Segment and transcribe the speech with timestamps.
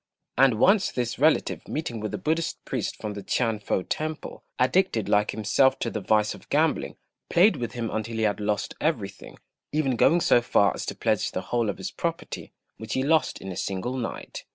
[0.35, 5.07] And once this relative, meeting with a Buddhist priest from the T'ien fo temple, addicted
[5.07, 6.95] like himself to the vice of gambling,
[7.29, 9.37] played with him until he had lost everything,
[9.71, 13.39] even going so far as to pledge the whole of his property, which he lost
[13.41, 14.43] in a single night.